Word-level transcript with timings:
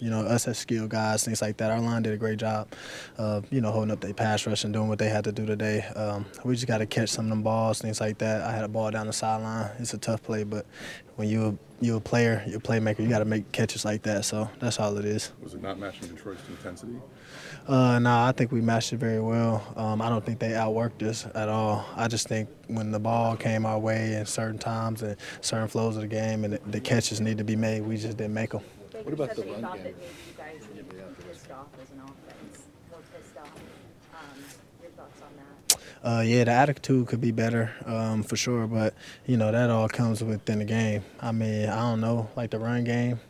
you 0.00 0.10
know, 0.10 0.20
us 0.20 0.48
as 0.48 0.58
skilled 0.58 0.90
guys, 0.90 1.24
things 1.24 1.42
like 1.42 1.58
that. 1.58 1.70
Our 1.70 1.80
line 1.80 2.02
did 2.02 2.12
a 2.12 2.16
great 2.16 2.38
job 2.38 2.68
of, 3.18 3.46
you 3.52 3.60
know, 3.60 3.70
holding 3.70 3.90
up 3.90 4.00
their 4.00 4.14
pass 4.14 4.46
rush 4.46 4.64
and 4.64 4.72
doing 4.72 4.88
what 4.88 4.98
they 4.98 5.08
had 5.08 5.24
to 5.24 5.32
do 5.32 5.46
today. 5.46 5.82
Um, 5.94 6.26
we 6.44 6.54
just 6.54 6.66
got 6.66 6.78
to 6.78 6.86
catch 6.86 7.10
some 7.10 7.26
of 7.26 7.30
them 7.30 7.42
balls, 7.42 7.80
things 7.80 8.00
like 8.00 8.18
that. 8.18 8.42
I 8.42 8.52
had 8.52 8.64
a 8.64 8.68
ball 8.68 8.90
down 8.90 9.06
the 9.06 9.12
sideline. 9.12 9.70
It's 9.78 9.94
a 9.94 9.98
tough 9.98 10.22
play, 10.22 10.44
but 10.44 10.66
when 11.16 11.28
you 11.28 11.58
you 11.82 11.96
a 11.96 12.00
player, 12.00 12.42
you're 12.46 12.58
a 12.58 12.60
playmaker, 12.60 12.98
you 13.00 13.08
got 13.08 13.20
to 13.20 13.24
make 13.24 13.50
catches 13.52 13.86
like 13.86 14.02
that. 14.02 14.24
So 14.26 14.50
that's 14.58 14.78
all 14.78 14.96
it 14.98 15.06
is. 15.06 15.32
Was 15.42 15.54
it 15.54 15.62
not 15.62 15.78
matching 15.78 16.08
Detroit's 16.08 16.42
intensity? 16.48 16.96
Uh, 17.66 17.98
no, 17.98 18.10
nah, 18.10 18.28
I 18.28 18.32
think 18.32 18.52
we 18.52 18.60
matched 18.60 18.92
it 18.92 18.98
very 18.98 19.20
well. 19.20 19.62
Um, 19.76 20.02
I 20.02 20.08
don't 20.08 20.24
think 20.24 20.40
they 20.40 20.50
outworked 20.50 21.02
us 21.02 21.26
at 21.34 21.48
all. 21.48 21.86
I 21.96 22.08
just 22.08 22.28
think 22.28 22.48
when 22.66 22.90
the 22.90 22.98
ball 22.98 23.36
came 23.36 23.64
our 23.64 23.78
way 23.78 24.14
in 24.14 24.26
certain 24.26 24.58
times 24.58 25.02
and 25.02 25.16
certain 25.40 25.68
flows 25.68 25.96
of 25.96 26.02
the 26.02 26.08
game 26.08 26.44
and 26.44 26.54
the, 26.54 26.60
the 26.66 26.80
catches 26.80 27.20
need 27.20 27.38
to 27.38 27.44
be 27.44 27.56
made, 27.56 27.82
we 27.82 27.96
just 27.96 28.16
didn't 28.16 28.34
make 28.34 28.50
them. 28.50 28.62
What 28.92 29.14
about 29.14 29.34
the 29.36 29.42
run 29.42 29.82
game? 29.82 29.94
Uh, 36.02 36.22
yeah, 36.26 36.44
the 36.44 36.50
attitude 36.50 37.06
could 37.08 37.20
be 37.20 37.30
better 37.30 37.72
um, 37.84 38.22
for 38.22 38.36
sure, 38.36 38.66
but 38.66 38.94
you 39.26 39.36
know 39.36 39.52
that 39.52 39.70
all 39.70 39.88
comes 39.88 40.24
within 40.24 40.58
the 40.58 40.64
game. 40.64 41.04
I 41.20 41.30
mean, 41.32 41.68
I 41.68 41.76
don't 41.76 42.00
know, 42.00 42.30
like 42.36 42.50
the 42.50 42.58
run 42.58 42.84
game. 42.84 43.20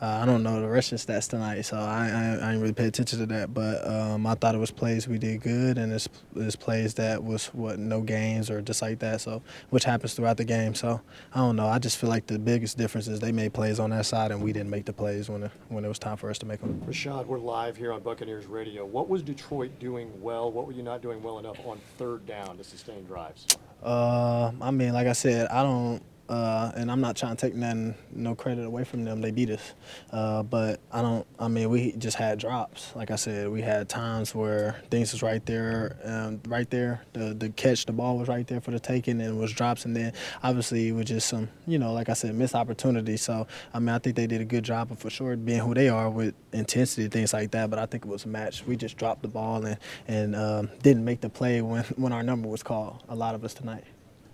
Uh, 0.00 0.20
I 0.22 0.26
don't 0.26 0.44
know 0.44 0.60
the 0.60 0.68
the 0.68 0.80
stats 0.80 1.28
tonight, 1.28 1.62
so 1.62 1.76
I, 1.76 2.08
I, 2.08 2.32
I 2.34 2.34
didn't 2.34 2.60
really 2.60 2.72
pay 2.72 2.86
attention 2.86 3.18
to 3.18 3.26
that. 3.26 3.52
But 3.52 3.84
um, 3.88 4.26
I 4.26 4.34
thought 4.34 4.54
it 4.54 4.58
was 4.58 4.70
plays 4.70 5.08
we 5.08 5.18
did 5.18 5.42
good, 5.42 5.76
and 5.76 5.92
it's, 5.92 6.08
it's 6.36 6.54
plays 6.54 6.94
that 6.94 7.24
was 7.24 7.46
what 7.46 7.80
no 7.80 8.00
gains 8.00 8.48
or 8.48 8.62
just 8.62 8.80
like 8.80 9.00
that. 9.00 9.20
So 9.20 9.42
which 9.70 9.84
happens 9.84 10.14
throughout 10.14 10.36
the 10.36 10.44
game. 10.44 10.74
So 10.74 11.00
I 11.34 11.38
don't 11.38 11.56
know. 11.56 11.66
I 11.66 11.80
just 11.80 11.98
feel 11.98 12.08
like 12.10 12.26
the 12.26 12.38
biggest 12.38 12.78
difference 12.78 13.08
is 13.08 13.18
they 13.18 13.32
made 13.32 13.52
plays 13.52 13.80
on 13.80 13.90
that 13.90 14.06
side, 14.06 14.30
and 14.30 14.40
we 14.40 14.52
didn't 14.52 14.70
make 14.70 14.84
the 14.84 14.92
plays 14.92 15.28
when 15.28 15.44
it, 15.44 15.50
when 15.68 15.84
it 15.84 15.88
was 15.88 15.98
time 15.98 16.16
for 16.16 16.30
us 16.30 16.38
to 16.38 16.46
make 16.46 16.60
them. 16.60 16.80
Rachaad, 16.86 17.26
we're 17.26 17.38
live 17.38 17.76
here 17.76 17.92
on 17.92 18.00
Buccaneers 18.00 18.46
Radio. 18.46 18.86
What 18.86 19.08
was 19.08 19.22
Detroit 19.22 19.80
doing 19.80 20.12
well? 20.22 20.52
What 20.52 20.66
were 20.66 20.72
you 20.72 20.84
not 20.84 21.02
doing 21.02 21.22
well 21.22 21.40
enough 21.40 21.58
on 21.66 21.80
third 21.96 22.24
down 22.24 22.56
to 22.56 22.62
sustain 22.62 23.04
drives? 23.04 23.46
Uh, 23.82 24.52
I 24.60 24.70
mean, 24.70 24.92
like 24.92 25.08
I 25.08 25.12
said, 25.12 25.48
I 25.48 25.62
don't 25.64 26.02
uh, 26.28 26.72
and 26.76 26.90
I'm 26.90 27.00
not 27.00 27.16
trying 27.16 27.36
to 27.36 27.40
take 27.46 27.54
none, 27.54 27.94
no 28.10 28.34
credit 28.34 28.64
away 28.64 28.84
from 28.84 29.04
them. 29.04 29.20
They 29.20 29.30
beat 29.30 29.50
us, 29.50 29.72
uh, 30.12 30.42
but 30.42 30.80
I 30.92 31.00
don't. 31.00 31.26
I 31.38 31.48
mean, 31.48 31.70
we 31.70 31.92
just 31.92 32.16
had 32.16 32.38
drops. 32.38 32.94
Like 32.94 33.10
I 33.10 33.16
said, 33.16 33.48
we 33.48 33.62
had 33.62 33.88
times 33.88 34.34
where 34.34 34.80
things 34.90 35.12
was 35.12 35.22
right 35.22 35.44
there, 35.46 35.96
um, 36.04 36.40
right 36.46 36.68
there. 36.68 37.02
The 37.14 37.34
the 37.34 37.48
catch, 37.50 37.86
the 37.86 37.92
ball 37.92 38.18
was 38.18 38.28
right 38.28 38.46
there 38.46 38.60
for 38.60 38.72
the 38.72 38.80
taking, 38.80 39.20
and 39.20 39.36
it 39.36 39.40
was 39.40 39.52
drops. 39.52 39.84
And 39.84 39.96
then 39.96 40.12
obviously 40.42 40.88
it 40.88 40.92
was 40.92 41.06
just 41.06 41.28
some, 41.28 41.48
you 41.66 41.78
know, 41.78 41.92
like 41.92 42.08
I 42.08 42.14
said, 42.14 42.34
missed 42.34 42.54
opportunities. 42.54 43.22
So 43.22 43.46
I 43.72 43.78
mean, 43.78 43.90
I 43.90 43.98
think 43.98 44.16
they 44.16 44.26
did 44.26 44.40
a 44.40 44.46
good 44.46 44.64
job 44.64 44.92
of 44.92 44.98
for 44.98 45.10
sure 45.10 45.36
being 45.36 45.60
who 45.60 45.74
they 45.74 45.88
are 45.88 46.10
with 46.10 46.34
intensity, 46.52 47.08
things 47.08 47.32
like 47.32 47.50
that. 47.52 47.70
But 47.70 47.78
I 47.78 47.86
think 47.86 48.04
it 48.04 48.08
was 48.08 48.24
a 48.24 48.28
match. 48.28 48.64
We 48.66 48.76
just 48.76 48.96
dropped 48.98 49.22
the 49.22 49.28
ball 49.28 49.64
and 49.64 49.78
and 50.06 50.36
um, 50.36 50.70
didn't 50.82 51.04
make 51.04 51.20
the 51.22 51.30
play 51.30 51.62
when 51.62 51.84
when 51.96 52.12
our 52.12 52.22
number 52.22 52.48
was 52.48 52.62
called. 52.62 53.02
A 53.08 53.14
lot 53.14 53.34
of 53.34 53.44
us 53.44 53.54
tonight. 53.54 53.84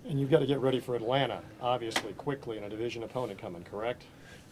And 0.06 0.20
you've 0.20 0.30
got 0.30 0.40
to 0.40 0.46
get 0.46 0.60
ready 0.60 0.80
for 0.80 0.94
Atlanta, 0.94 1.40
obviously, 1.62 2.12
quickly, 2.12 2.58
and 2.58 2.66
a 2.66 2.68
division 2.68 3.02
opponent 3.02 3.40
coming, 3.40 3.62
correct? 3.64 4.04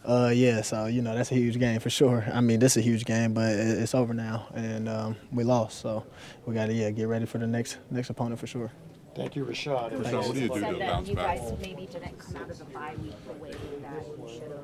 Uh, 0.03 0.31
yeah, 0.33 0.61
so, 0.61 0.87
you 0.87 1.01
know, 1.01 1.15
that's 1.15 1.31
a 1.31 1.35
huge 1.35 1.59
game 1.59 1.79
for 1.79 1.89
sure. 1.89 2.25
I 2.33 2.41
mean, 2.41 2.59
this 2.59 2.73
is 2.73 2.77
a 2.77 2.81
huge 2.81 3.05
game, 3.05 3.33
but 3.33 3.51
it's 3.51 3.95
over 3.95 4.13
now, 4.13 4.47
and 4.53 4.89
um, 4.89 5.15
we 5.31 5.43
lost. 5.43 5.79
So 5.79 6.05
we 6.45 6.53
got 6.53 6.65
to, 6.65 6.73
yeah, 6.73 6.89
get 6.89 7.07
ready 7.07 7.25
for 7.25 7.37
the 7.37 7.47
next 7.47 7.77
next 7.89 8.09
opponent 8.09 8.39
for 8.39 8.47
sure. 8.47 8.71
Thank 9.15 9.35
you, 9.35 9.45
Rachaad. 9.45 9.91
Rachaad, 9.91 10.25
what 10.25 10.33
do 10.33 10.41
you 10.41 10.49
do 10.49 10.59
to 10.59 10.79
bounce 10.79 11.07
you 11.07 11.15
back? 11.15 11.37
guys 11.37 11.53
maybe 11.61 11.85
didn't 11.85 12.17
come 12.17 12.35
out 12.41 12.49
of 12.49 12.57
the 12.57 12.65
bye 12.65 12.95
week 13.01 13.13
the 13.27 13.33
way 13.33 13.51
that 13.51 14.07
you 14.07 14.27
should 14.27 14.41
have. 14.51 14.59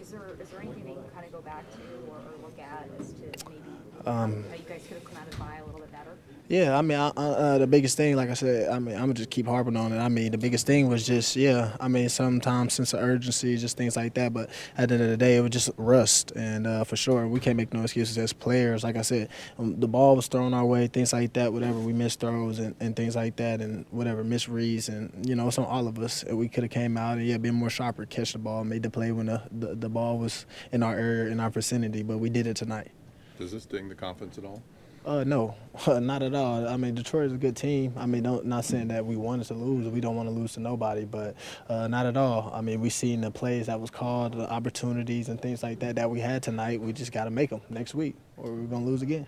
Is 0.00 0.10
there, 0.10 0.36
is 0.40 0.48
there 0.50 0.60
anything 0.60 0.84
that 0.84 0.94
you 0.94 1.04
kind 1.14 1.24
of 1.24 1.32
go 1.32 1.40
back 1.40 1.64
to 1.70 1.78
or, 2.10 2.16
or 2.16 2.42
look 2.42 2.58
at 2.58 2.88
as 2.98 3.12
to 3.12 3.20
maybe 3.20 3.21
um, 4.06 4.44
how 4.48 4.56
you 4.56 4.62
guys 4.68 4.82
could 4.86 4.96
have 4.98 5.04
come 5.04 5.16
out 5.16 5.24
of 5.24 5.30
the 5.30 5.36
bye 5.36 5.56
a 5.56 5.64
little 5.64 5.80
bit 5.80 5.92
better? 5.92 6.16
Yeah, 6.48 6.76
I 6.76 6.82
mean, 6.82 6.98
I, 6.98 7.08
uh, 7.08 7.58
the 7.58 7.66
biggest 7.66 7.96
thing, 7.96 8.14
like 8.14 8.28
I 8.28 8.34
said, 8.34 8.68
I 8.68 8.78
mean, 8.78 8.94
I'm 8.94 9.02
gonna 9.02 9.14
just 9.14 9.30
keep 9.30 9.46
harping 9.46 9.74
on 9.74 9.90
it. 9.90 9.98
I 9.98 10.10
mean, 10.10 10.32
the 10.32 10.38
biggest 10.38 10.66
thing 10.66 10.88
was 10.88 11.06
just, 11.06 11.34
yeah, 11.34 11.74
I 11.80 11.88
mean, 11.88 12.10
sometimes 12.10 12.74
sense 12.74 12.92
of 12.92 13.00
urgency, 13.00 13.56
just 13.56 13.78
things 13.78 13.96
like 13.96 14.12
that. 14.14 14.34
But 14.34 14.50
at 14.76 14.90
the 14.90 14.96
end 14.96 15.04
of 15.04 15.10
the 15.10 15.16
day, 15.16 15.36
it 15.36 15.40
was 15.40 15.50
just 15.50 15.70
rust, 15.78 16.32
and 16.36 16.66
uh, 16.66 16.84
for 16.84 16.96
sure, 16.96 17.26
we 17.26 17.40
can't 17.40 17.56
make 17.56 17.72
no 17.72 17.82
excuses 17.82 18.18
as 18.18 18.34
players. 18.34 18.84
Like 18.84 18.96
I 18.96 19.02
said, 19.02 19.30
um, 19.58 19.80
the 19.80 19.88
ball 19.88 20.14
was 20.14 20.26
thrown 20.26 20.52
our 20.52 20.66
way, 20.66 20.88
things 20.88 21.14
like 21.14 21.32
that, 21.32 21.52
whatever. 21.52 21.78
We 21.78 21.94
missed 21.94 22.20
throws 22.20 22.58
and, 22.58 22.74
and 22.80 22.94
things 22.94 23.16
like 23.16 23.36
that, 23.36 23.62
and 23.62 23.86
whatever 23.90 24.22
misreads, 24.22 24.88
and 24.88 25.26
you 25.26 25.34
know, 25.34 25.48
it's 25.48 25.56
on 25.56 25.64
all 25.64 25.88
of 25.88 25.98
us. 26.00 26.22
We 26.24 26.48
could 26.48 26.64
have 26.64 26.70
came 26.70 26.98
out 26.98 27.16
and 27.16 27.26
yeah, 27.26 27.38
been 27.38 27.54
more 27.54 27.70
sharper, 27.70 28.04
catch 28.04 28.34
the 28.34 28.38
ball, 28.38 28.62
made 28.64 28.82
the 28.82 28.90
play 28.90 29.10
when 29.12 29.26
the, 29.26 29.40
the 29.52 29.74
the 29.74 29.88
ball 29.88 30.18
was 30.18 30.44
in 30.70 30.82
our 30.82 30.94
area, 30.94 31.30
in 31.30 31.40
our 31.40 31.48
vicinity. 31.48 32.02
But 32.02 32.18
we 32.18 32.28
did 32.28 32.46
it 32.46 32.56
tonight. 32.56 32.90
Does 33.42 33.50
this 33.50 33.66
ding 33.66 33.88
the 33.88 33.96
confidence 33.96 34.38
at 34.38 34.44
all? 34.44 34.62
Uh, 35.04 35.24
no, 35.24 35.56
not 35.88 36.22
at 36.22 36.32
all. 36.32 36.68
I 36.68 36.76
mean, 36.76 36.94
Detroit 36.94 37.26
is 37.26 37.32
a 37.32 37.36
good 37.36 37.56
team. 37.56 37.92
I 37.96 38.06
mean, 38.06 38.22
don't, 38.22 38.46
not 38.46 38.64
saying 38.64 38.86
that 38.86 39.04
we 39.04 39.16
wanted 39.16 39.48
to 39.48 39.54
lose. 39.54 39.88
We 39.88 40.00
don't 40.00 40.14
want 40.14 40.28
to 40.28 40.32
lose 40.32 40.52
to 40.52 40.60
nobody, 40.60 41.04
but 41.04 41.34
uh, 41.68 41.88
not 41.88 42.06
at 42.06 42.16
all. 42.16 42.52
I 42.54 42.60
mean, 42.60 42.80
we 42.80 42.88
seen 42.88 43.20
the 43.20 43.32
plays 43.32 43.66
that 43.66 43.80
was 43.80 43.90
called, 43.90 44.34
the 44.34 44.48
opportunities 44.48 45.28
and 45.28 45.42
things 45.42 45.64
like 45.64 45.80
that 45.80 45.96
that 45.96 46.08
we 46.08 46.20
had 46.20 46.40
tonight. 46.40 46.80
We 46.80 46.92
just 46.92 47.10
got 47.10 47.24
to 47.24 47.30
make 47.30 47.50
them 47.50 47.62
next 47.68 47.96
week, 47.96 48.14
or 48.36 48.52
we're 48.52 48.68
gonna 48.68 48.86
lose 48.86 49.02
again. 49.02 49.26